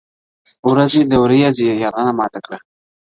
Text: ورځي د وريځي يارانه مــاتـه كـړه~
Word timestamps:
ورځي 0.69 1.01
د 1.05 1.13
وريځي 1.23 1.65
يارانه 1.83 2.13
مــاتـه 2.17 2.39
كـړه~ 2.45 2.57